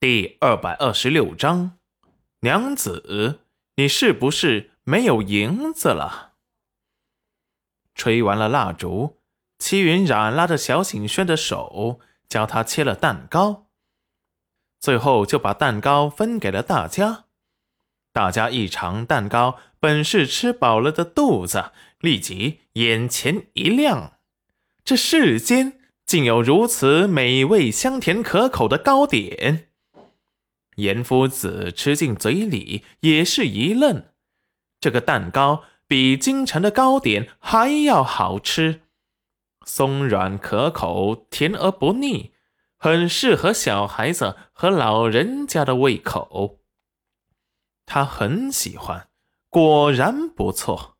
[0.00, 1.76] 第二百二十六章，
[2.42, 3.40] 娘子，
[3.74, 6.34] 你是不是没有银子了？
[7.96, 9.16] 吹完了蜡烛，
[9.58, 11.98] 齐云染拉着小景轩的手，
[12.28, 13.66] 教他切了蛋糕，
[14.78, 17.24] 最后就把蛋糕分给了大家。
[18.12, 24.20] 大家一尝蛋糕，本是吃饱了的肚子，立即眼前一亮，
[24.84, 29.64] 这世间竟有如此美味、香甜可口的糕点。
[30.78, 34.06] 严夫子吃进嘴里，也是一愣。
[34.80, 38.82] 这个蛋糕比京城的糕点还要好吃，
[39.66, 42.32] 松软可口，甜而不腻，
[42.76, 46.60] 很适合小孩子和老人家的胃口。
[47.84, 49.08] 他很喜欢，
[49.48, 50.96] 果然不错。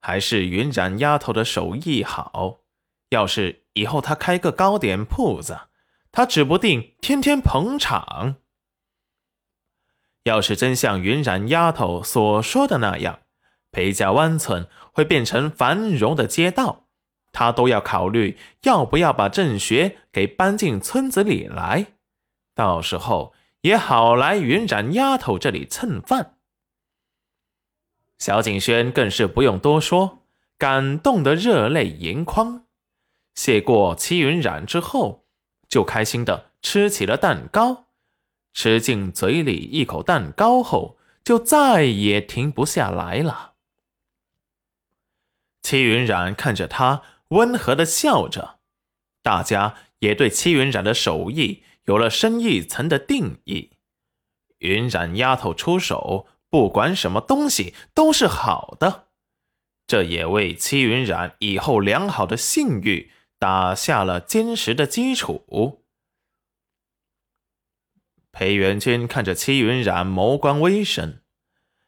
[0.00, 2.60] 还是云染丫头的手艺好。
[3.10, 5.58] 要是以后他开个糕点铺子，
[6.10, 8.36] 他指不定天天捧场。
[10.24, 13.20] 要是真像云染丫头所说的那样，
[13.70, 16.86] 裴家湾村会变成繁荣的街道，
[17.32, 21.86] 他都要考虑要不要把郑学给搬进村子里来，
[22.54, 26.34] 到时候也好来云染丫头这里蹭饭。
[28.18, 30.24] 小景轩更是不用多说，
[30.58, 32.64] 感动得热泪盈眶。
[33.34, 35.24] 谢过戚云染之后，
[35.68, 37.87] 就开心的吃起了蛋糕。
[38.60, 43.52] 吃进嘴里一口蛋糕后，就再也停不下来了。
[45.62, 48.58] 戚云染看着他，温和的笑着，
[49.22, 53.74] 大家也对戚云染的手艺有了深一层的定义。
[54.58, 59.06] 云染丫头出手，不管什么东西都是好的，
[59.86, 65.84] 这也为戚云染以后良好的信誉打下了坚实的基础。
[68.38, 71.22] 裴元君看着戚云染，眸光微深。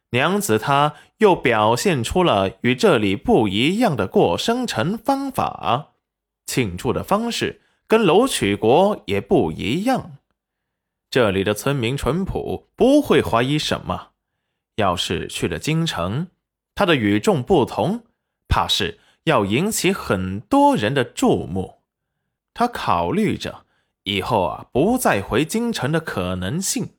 [0.09, 5.93] 娘子，她又表现出了与这里不一样的过生辰方法，
[6.45, 10.17] 庆祝的方式跟楼曲国也不一样。
[11.09, 14.09] 这里的村民淳朴，不会怀疑什么。
[14.75, 16.27] 要是去了京城，
[16.75, 18.03] 他的与众不同，
[18.49, 21.79] 怕是要引起很多人的注目。
[22.53, 23.65] 他考虑着。
[24.03, 26.95] 以后啊，不再回京城的可能性。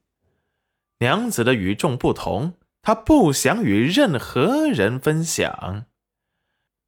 [0.98, 5.86] 娘子的与众不同，她不想与任何人分享。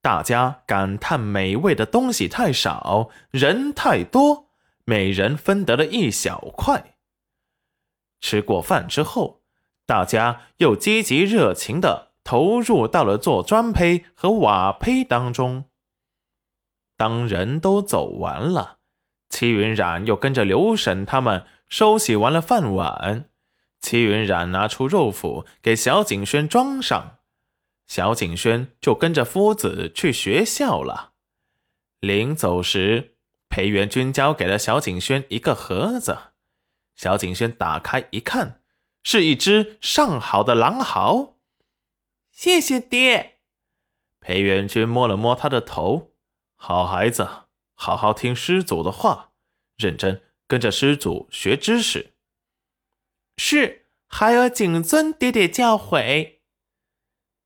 [0.00, 4.50] 大家感叹美味的东西太少，人太多，
[4.84, 6.96] 每人分得了一小块。
[8.20, 9.42] 吃过饭之后，
[9.86, 15.64] 大家又积极热情的投入到了做砖胚和瓦胚当中。
[16.96, 18.73] 当人都走完了。
[19.34, 23.28] 戚云染又跟着刘婶他们收洗完了饭碗，
[23.80, 27.16] 戚云染拿出肉脯给小景轩装上，
[27.88, 31.14] 小景轩就跟着夫子去学校了。
[31.98, 33.16] 临走时，
[33.48, 36.16] 裴元君交给了小景轩一个盒子，
[36.94, 38.60] 小景轩打开一看，
[39.02, 41.34] 是一只上好的狼毫。
[42.30, 43.38] 谢谢爹。
[44.20, 46.12] 裴元君摸了摸他的头，
[46.54, 47.28] 好孩子。
[47.74, 49.32] 好好听师祖的话，
[49.76, 52.14] 认真跟着师祖学知识。
[53.36, 56.38] 是，孩儿谨遵爹爹教诲。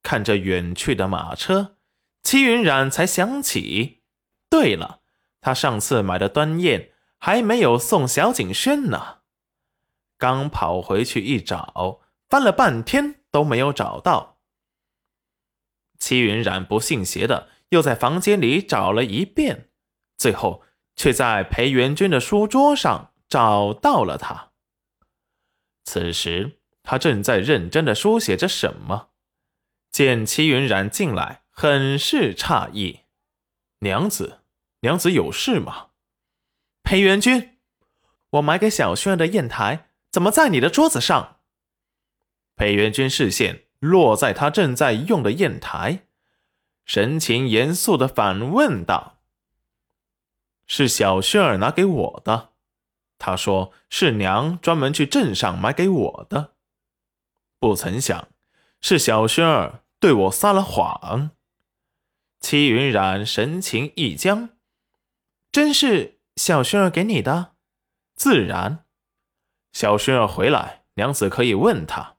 [0.02, 1.76] 看着远去的马车，
[2.22, 4.02] 戚云染才想起，
[4.48, 5.00] 对了，
[5.40, 9.18] 他上次买的端砚还没有送小景轩呢。
[10.16, 14.40] 刚跑回去一找，翻了半天都没有找到。
[15.98, 19.67] 戚云染不信邪的，又在房间里找了一遍。
[20.18, 20.62] 最后，
[20.96, 24.50] 却在裴元君的书桌上找到了他。
[25.84, 29.10] 此时，他正在认真的书写着什么。
[29.90, 33.00] 见齐云染进来，很是诧异
[33.80, 34.40] ：“娘子，
[34.80, 35.88] 娘子有事吗？”
[36.82, 37.58] 裴元君，
[38.30, 41.36] 我买给小轩儿的砚台怎么在你的桌子上？
[42.56, 46.06] 裴元君视线落在他正在用的砚台，
[46.84, 49.17] 神情严肃的反问道。
[50.68, 52.50] 是小轩儿拿给我的，
[53.18, 56.54] 他说是娘专门去镇上买给我的，
[57.58, 58.28] 不曾想
[58.80, 61.30] 是小轩儿对我撒了谎。
[62.38, 64.50] 戚云染神情一僵，
[65.50, 67.56] 真是小轩儿给你的？
[68.14, 68.84] 自然，
[69.72, 72.16] 小轩儿回来，娘子可以问他。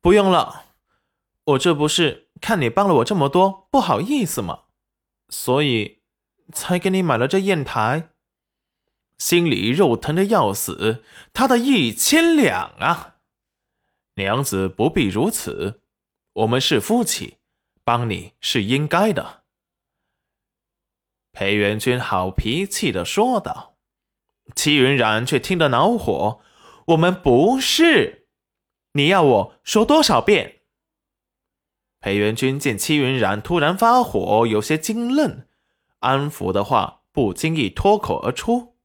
[0.00, 0.64] 不用了，
[1.44, 4.62] 我这不是看你帮了我这么多，不好意思吗？
[5.32, 6.02] 所以，
[6.52, 8.10] 才给你买了这砚台。
[9.16, 11.02] 心里肉疼的要死。
[11.32, 13.16] 他的一千两啊！
[14.16, 15.80] 娘子不必如此，
[16.34, 17.38] 我们是夫妻，
[17.82, 19.44] 帮你是应该的。
[21.32, 23.78] 裴元君好脾气的说道。
[24.54, 26.42] 戚云染却听得恼火
[26.88, 28.28] ：“我们不是，
[28.92, 30.60] 你要我说多少遍？”
[32.02, 35.46] 裴元君见戚云染突然发火，有些惊愣，
[36.00, 38.76] 安抚的话不经意脱口而出：“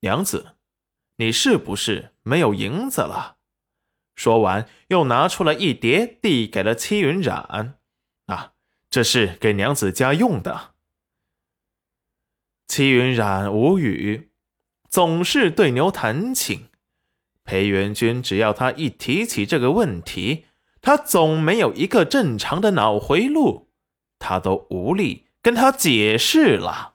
[0.00, 0.54] 娘子，
[1.16, 3.38] 你是不是没有银子了？”
[4.14, 7.80] 说完，又拿出了一叠，递给了戚云染
[8.26, 8.52] ：“啊，
[8.88, 10.76] 这是给娘子家用的。”
[12.68, 14.30] 戚云染无语，
[14.88, 16.68] 总是对牛弹琴。
[17.42, 20.45] 裴元君只要他一提起这个问题，
[20.86, 23.66] 他总没有一个正常的脑回路，
[24.20, 26.94] 他都无力跟他解释了。